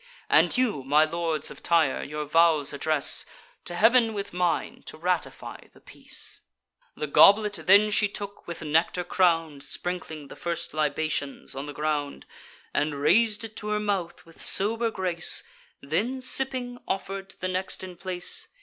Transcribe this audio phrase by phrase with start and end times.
[0.31, 3.23] And you, my lords of Tyre, your vows address
[3.65, 6.41] To Heav'n with mine, to ratify the peace."
[6.95, 12.25] The goblet then she took, with nectar crown'd (Sprinkling the first libations on the ground,)
[12.73, 15.43] And rais'd it to her mouth with sober grace;
[15.83, 18.47] Then, sipping, offer'd to the next in place.